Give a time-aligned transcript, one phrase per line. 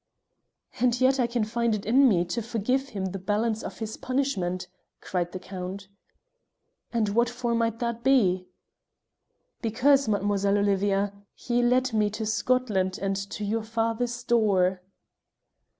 [0.79, 3.97] "And yet I can find it in me to forgive him the balance of his
[3.97, 4.67] punishment,"
[4.99, 5.89] cried the Count.
[6.91, 8.49] "And what for might that be?" said she.
[9.61, 14.81] "Because, Mademoiselle Olivia, he led me to Scotland and to your father's door."